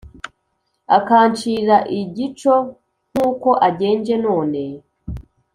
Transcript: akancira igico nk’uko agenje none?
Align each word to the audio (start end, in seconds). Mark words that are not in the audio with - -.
akancira 0.97 1.77
igico 1.99 2.55
nk’uko 3.11 3.49
agenje 3.67 4.15
none? 4.25 4.63